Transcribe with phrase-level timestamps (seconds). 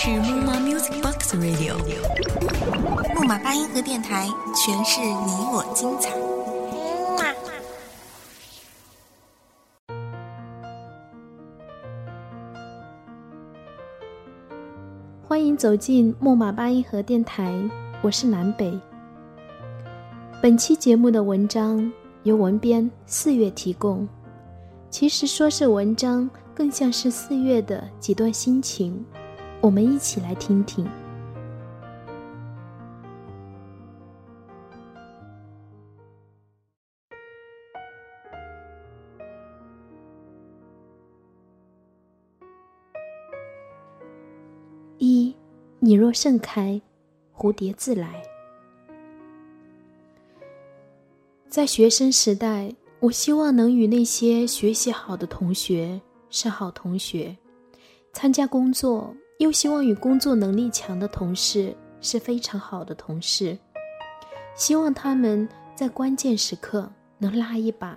[0.00, 1.74] 是木马 Music Box Radio，
[3.16, 6.12] 木马八音盒电台，诠释你我精彩。
[15.26, 17.52] 欢迎走进木马八音盒电台，
[18.00, 18.78] 我是南北。
[20.40, 21.92] 本期节目的文章
[22.22, 24.08] 由文编四月提供。
[24.90, 29.04] 其实说是文章，更像是四月的几段心情，
[29.60, 30.88] 我们一起来听听。
[44.98, 45.34] 一，
[45.80, 46.80] 你若盛开，
[47.36, 48.22] 蝴蝶自来。
[51.48, 52.74] 在学生时代。
[53.00, 57.36] 我希望能与那些学习好的同学是好同学，
[58.12, 63.56] 参加工作又希望与工作能力强的同事是非常好的同事，
[64.54, 67.96] 希望他们在关键时刻能拉一把，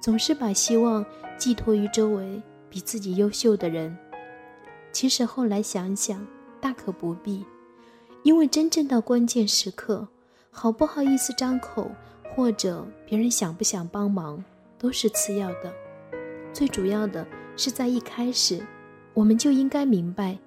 [0.00, 1.04] 总是把希望
[1.36, 3.96] 寄托于周围比自己优秀的人。
[4.92, 6.24] 其实后来想想，
[6.60, 7.44] 大可不必，
[8.22, 10.06] 因为真正到关键时刻，
[10.50, 11.90] 好不好意思张口。
[12.36, 14.42] 或者别人想不想帮忙，
[14.78, 15.74] 都是次要的，
[16.52, 17.26] 最主要的
[17.56, 18.64] 是在一开始，
[19.12, 20.38] 我们就应该明白，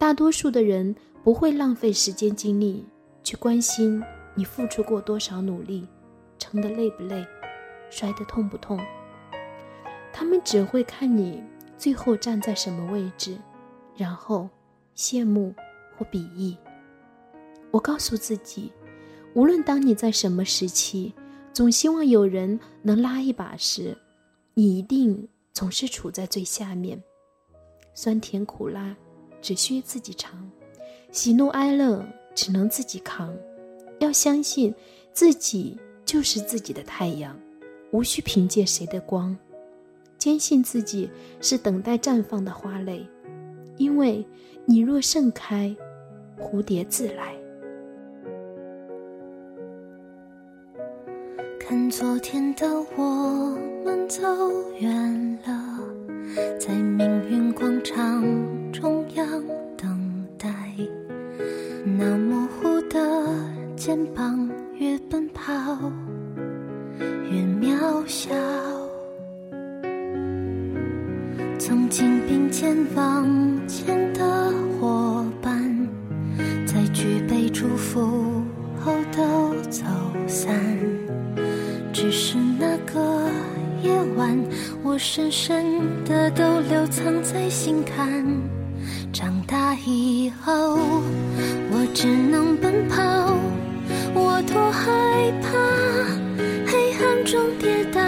[0.00, 2.86] 大多数的人不会浪费时间精力
[3.22, 4.02] 去关心
[4.34, 5.86] 你付出过多少努力，
[6.38, 7.22] 撑得累不累，
[7.90, 8.80] 摔得痛不痛。
[10.10, 11.44] 他们只会看你
[11.76, 13.36] 最后站在什么位置，
[13.94, 14.48] 然后
[14.96, 15.54] 羡慕
[15.98, 16.56] 或鄙夷。
[17.70, 18.72] 我告诉自己，
[19.34, 21.12] 无论当你在什么时期。
[21.52, 23.98] 总希望有人能拉一把时，
[24.54, 27.02] 你一定总是处在最下面。
[27.92, 28.96] 酸甜苦辣，
[29.40, 30.32] 只需自己尝；
[31.10, 33.34] 喜怒哀乐，只能自己扛。
[33.98, 34.74] 要相信
[35.12, 37.38] 自己就是自己的太阳，
[37.90, 39.36] 无需凭借谁的光。
[40.16, 43.06] 坚信自己是等待绽放的花蕾，
[43.76, 44.24] 因为
[44.66, 45.74] 你若盛开，
[46.38, 47.34] 蝴蝶自来。
[51.58, 54.22] 看昨天的我们走
[54.80, 55.78] 远了，
[56.58, 57.19] 在明
[58.72, 59.26] 中央
[59.76, 60.48] 等待。
[61.84, 62.98] 那模糊的
[63.76, 65.52] 肩膀，越奔跑
[67.30, 68.30] 越渺小。
[71.58, 73.26] 曾经并肩往
[73.66, 75.88] 前的伙伴，
[76.66, 78.42] 在举杯祝福
[78.80, 79.84] 后都走
[80.26, 80.54] 散。
[81.92, 83.28] 只是那个
[83.82, 84.38] 夜晚，
[84.82, 85.64] 我深深
[86.04, 88.24] 的都留藏在心坎。
[89.50, 90.78] 大以后，
[91.72, 93.02] 我只能奔跑，
[94.14, 94.88] 我多害
[95.42, 95.48] 怕
[96.70, 98.00] 黑暗中跌倒。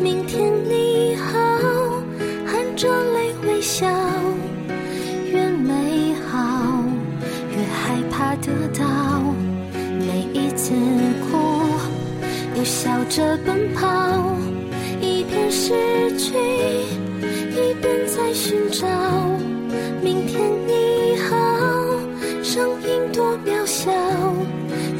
[0.00, 1.38] 明天你好，
[2.44, 3.86] 含着泪微笑，
[5.30, 6.82] 越美好
[7.52, 8.84] 越害怕得到，
[10.00, 10.74] 每一次
[11.30, 11.62] 哭。
[12.56, 14.34] 又笑着奔跑，
[15.00, 15.72] 一边失
[16.18, 16.34] 去，
[17.52, 18.84] 一边在寻找。
[20.04, 21.34] 明天你好，
[22.42, 23.90] 声音多渺小，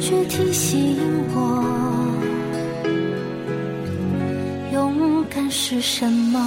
[0.01, 0.97] 却提醒
[1.31, 1.63] 我，
[4.73, 6.41] 勇敢是什么。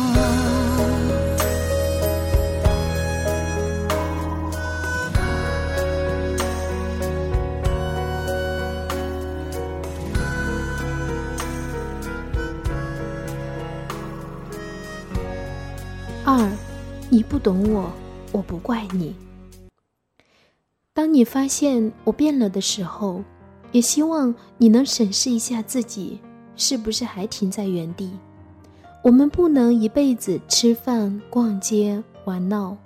[16.25, 16.51] 二，
[17.09, 17.93] 你不懂我，
[18.39, 19.15] 我不怪你。
[20.95, 23.23] 当你发现我变了的时候，
[23.73, 26.21] 也希望你能审视一下自己，
[26.55, 28.13] 是不是还停在原地。
[29.03, 32.77] 我们不能一辈子吃饭、逛街、玩闹，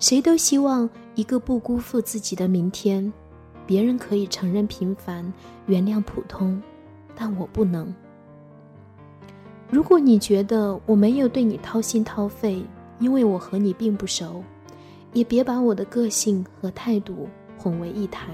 [0.00, 3.12] 谁都希望一个不辜负自己的明天。
[3.64, 5.32] 别人可以承认平凡，
[5.66, 6.60] 原谅普通，
[7.14, 7.94] 但我不能。
[9.70, 12.64] 如果你觉得我没有对你掏心掏肺，
[13.00, 14.42] 因为我和你并不熟，
[15.16, 17.26] 也别把我的个性和态度
[17.58, 18.28] 混为一谈。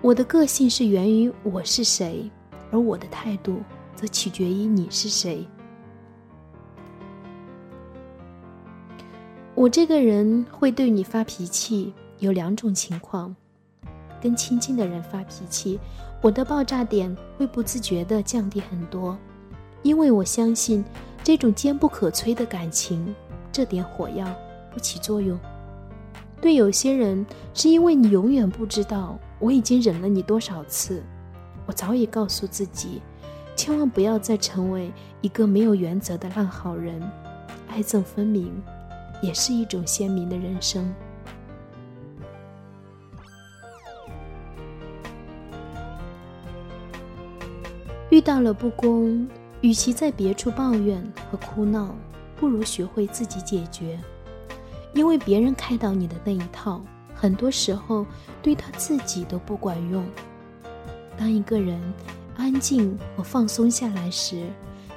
[0.00, 2.28] 我的个性是源于我是谁，
[2.72, 3.60] 而我的态度
[3.94, 5.46] 则取决于你是谁。
[9.54, 13.32] 我这个人会对你发脾气，有两种情况：
[14.20, 15.78] 跟亲近的人发脾气，
[16.20, 19.16] 我的爆炸点会不自觉地降低很多，
[19.84, 20.84] 因为我相信
[21.22, 23.14] 这种坚不可摧的感情。
[23.52, 24.26] 这点火药
[24.72, 25.38] 不起作用。
[26.40, 31.02] 对有些人，是因为你永远不知道我已经忍了你多少次。
[31.66, 33.02] 我早已告诉自己，
[33.54, 34.90] 千万不要再成为
[35.20, 37.00] 一个没有原则的烂好人。
[37.68, 38.50] 爱憎分明，
[39.22, 40.92] 也是一种鲜明的人生。
[48.08, 49.28] 遇到了不公，
[49.60, 51.00] 与其在别处抱怨
[51.30, 51.94] 和哭闹，
[52.34, 54.00] 不如学会自己解决。
[54.92, 56.80] 因为别人开导你的那一套，
[57.14, 58.04] 很多时候
[58.42, 60.04] 对他自己都不管用。
[61.16, 61.80] 当一个人
[62.36, 64.48] 安静和放松下来时，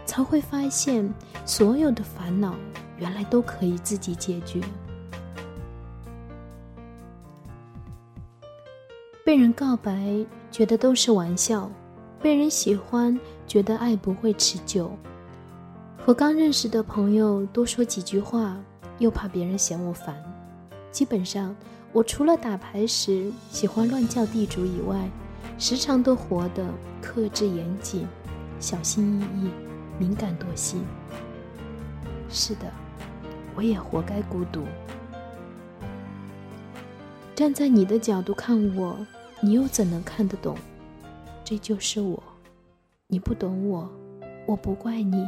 [0.05, 1.13] 才会发现
[1.45, 2.55] 所有的烦恼
[2.97, 4.61] 原来都可以自己解决。
[9.25, 11.69] 被人告白，觉得都是玩笑。
[12.21, 14.87] 被人喜欢，觉得爱不会持久；
[15.97, 18.57] 和刚认识的朋友多说几句话，
[19.03, 20.15] 又怕别人嫌我烦。
[20.89, 21.53] 基本上，
[21.91, 25.09] 我除了打牌时喜欢乱叫地主以外，
[25.59, 26.65] 时常都活得
[27.01, 28.07] 克制严谨、
[28.61, 29.51] 小心翼翼、
[29.99, 30.85] 敏感多心。
[32.29, 32.71] 是的，
[33.55, 34.63] 我也活该孤独。
[37.35, 38.97] 站在你的角度看我，
[39.41, 40.55] 你又怎能看得懂？
[41.43, 42.23] 这就是我，
[43.07, 43.91] 你不懂我，
[44.45, 45.27] 我不怪你。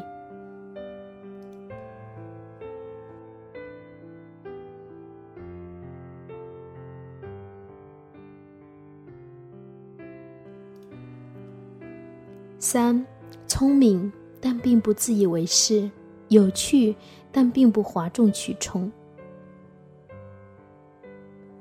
[12.66, 13.06] 三，
[13.46, 15.88] 聪明但并不自以为是，
[16.30, 16.96] 有趣
[17.32, 18.92] 但并不哗众取宠。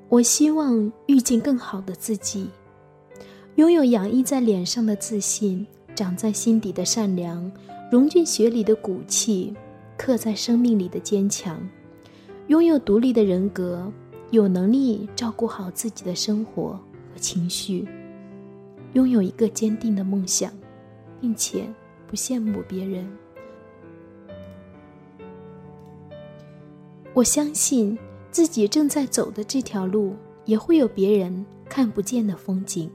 [0.09, 2.49] 我希望遇见更好的自己。
[3.57, 7.53] 拥有洋溢在脸上的自信，长在心底的善良，
[7.91, 9.55] 融进血里的骨气，
[9.99, 11.61] 刻在生命里的坚强。
[12.47, 13.93] 拥有独立的人格，
[14.31, 16.71] 有能力照顾好自己的生活
[17.13, 17.87] 和情绪。
[18.95, 20.51] 拥有一个坚定的梦想，
[21.25, 21.67] 并且
[22.07, 23.11] 不羡慕别人。
[27.15, 27.99] 我相信
[28.31, 32.93] 自己正在走的这条路，也会有别人看不见的风景。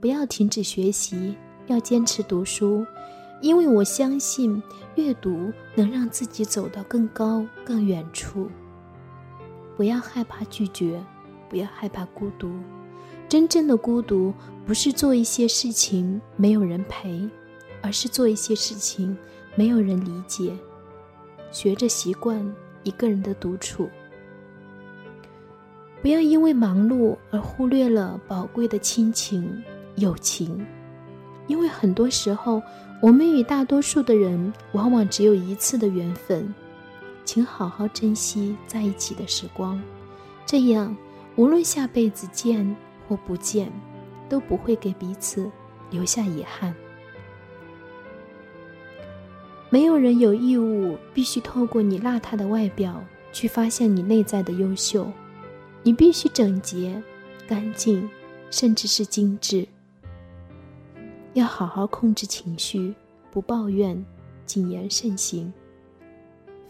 [0.00, 1.36] 不要停止学习，
[1.66, 2.86] 要坚持读书，
[3.42, 4.62] 因为我相信
[4.94, 8.48] 阅读能让自己走到更高更远处。
[9.76, 11.04] 不要害怕拒绝，
[11.50, 12.50] 不要害怕孤独。
[13.28, 14.32] 真正的孤独
[14.66, 17.28] 不是做一些事情没有人陪，
[17.82, 19.16] 而是做一些事情
[19.54, 20.56] 没有人理解。
[21.50, 22.44] 学着习惯
[22.82, 23.88] 一个人的独处，
[26.02, 29.62] 不要因为忙碌而忽略了宝贵的亲情。
[29.96, 30.66] 友情，
[31.46, 32.60] 因为很多时候，
[33.00, 36.52] 我们与大多数的人往往只有一次的缘分，
[37.24, 39.80] 请好好珍惜在一起的时光，
[40.44, 40.96] 这样
[41.36, 42.76] 无论下辈子见
[43.08, 43.70] 或不见，
[44.28, 45.50] 都不会给彼此
[45.90, 46.74] 留下遗憾。
[49.70, 53.02] 没有人有义务必须透过你邋遢的外表
[53.32, 55.10] 去发现你内在的优秀，
[55.82, 57.02] 你必须整洁、
[57.48, 58.08] 干净，
[58.50, 59.66] 甚至是精致。
[61.32, 62.94] 要好好控制情绪，
[63.32, 64.04] 不抱怨，
[64.46, 65.52] 谨言慎行。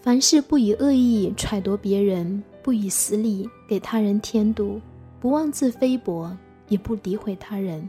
[0.00, 4.80] 凡事不以恶意揣度别人，不以私利给他人添堵，
[5.24, 6.36] 不妄自菲薄，
[6.68, 7.88] 也不诋毁他人。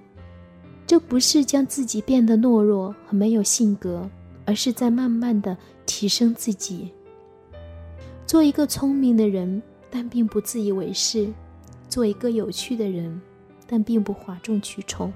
[0.87, 4.09] 这不是将自己变得懦弱和没有性格，
[4.45, 6.93] 而是在慢慢的提升自己。
[8.25, 11.27] 做一个聪明的人，但并不自以为是；
[11.89, 13.21] 做一个有趣的人，
[13.67, 15.11] 但并不哗众取宠。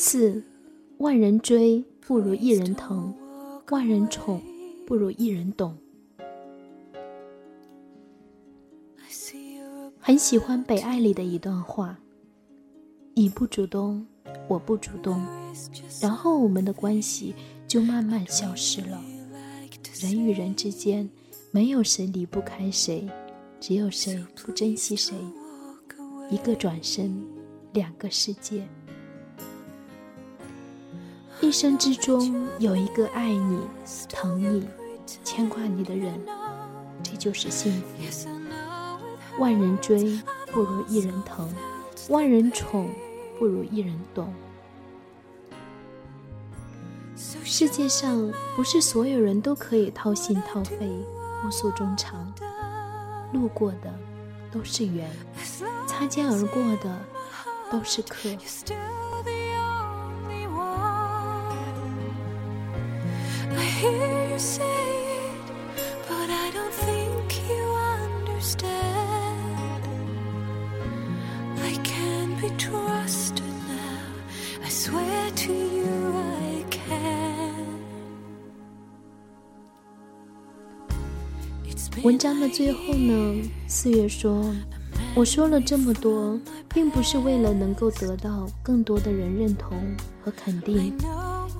[0.00, 0.40] 四，
[0.98, 3.12] 万人追不如一人疼，
[3.70, 4.40] 万人宠
[4.86, 5.76] 不如一人懂。
[9.98, 11.98] 很喜欢《北爱》里的一段话
[13.14, 14.06] ：“你不主动，
[14.46, 15.20] 我不主动，
[16.00, 17.34] 然后我们的关系
[17.66, 19.02] 就慢慢消失了。
[20.00, 21.10] 人与人之间，
[21.50, 23.04] 没有谁离不开谁，
[23.58, 25.16] 只有谁不珍惜谁。
[26.30, 27.20] 一个转身，
[27.72, 28.64] 两个世界。”
[31.48, 33.58] 一生之中有一个爱你、
[34.06, 34.68] 疼你、
[35.24, 36.20] 牵挂你的人，
[37.02, 38.28] 这就是幸福。
[39.38, 40.20] 万人追
[40.52, 41.50] 不如一人疼，
[42.10, 42.90] 万人宠
[43.38, 44.30] 不如一人懂。
[47.16, 50.86] 世界上不是所有人都可以掏心掏肺、
[51.42, 52.30] 互诉衷肠。
[53.32, 53.90] 路过的
[54.52, 55.10] 都是缘，
[55.86, 57.00] 擦肩而过的
[57.72, 58.28] 都是客。
[82.04, 84.52] 文章的最后呢，四月说
[85.14, 86.36] ：“我说了这么多，
[86.72, 89.78] 并不是为了能够得到更多的人认同
[90.24, 90.96] 和肯定，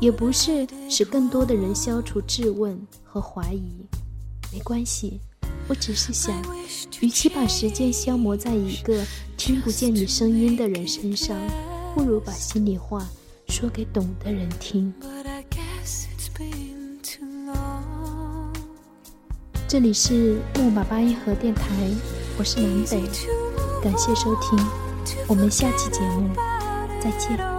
[0.00, 3.86] 也不是使更多的人消除质问和怀疑。
[4.52, 5.20] 没关系，
[5.68, 6.34] 我只是想，
[7.00, 9.04] 与其把时间消磨在一个
[9.36, 11.36] 听不见你声音的人身上，
[11.94, 13.06] 不如把心里话
[13.48, 14.92] 说给懂的人听。”
[19.66, 21.62] 这里是木马八音盒电台，
[22.38, 23.02] 我是南北，
[23.82, 24.58] 感谢收听，
[25.26, 26.30] 我们下期节目
[27.02, 27.57] 再见。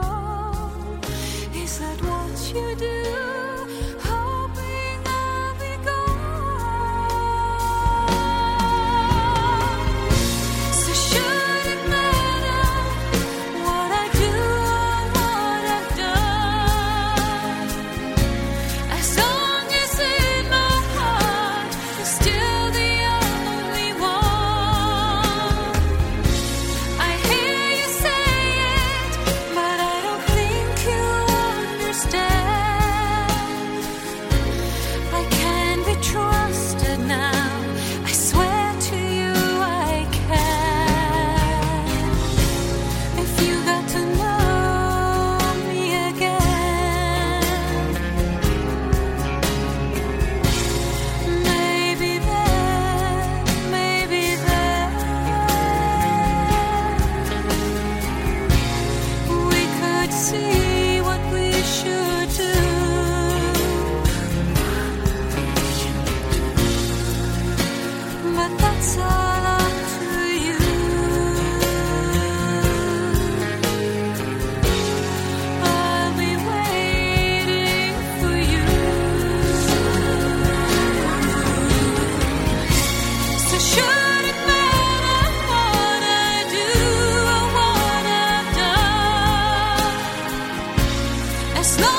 [91.60, 91.99] as long